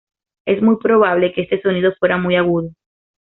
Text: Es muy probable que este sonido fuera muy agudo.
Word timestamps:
Es 0.47 0.63
muy 0.63 0.77
probable 0.77 1.31
que 1.31 1.43
este 1.43 1.61
sonido 1.61 1.93
fuera 1.99 2.17
muy 2.17 2.35
agudo. 2.35 2.71